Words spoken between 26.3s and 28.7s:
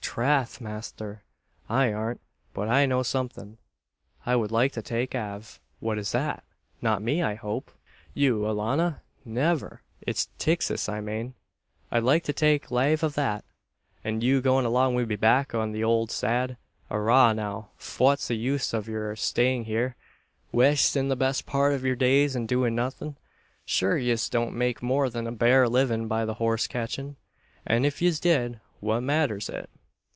horse catchin'; an if yez did,